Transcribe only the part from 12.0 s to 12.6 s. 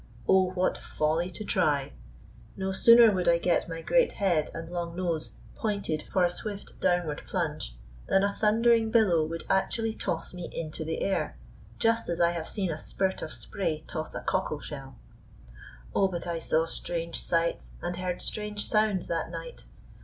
as I have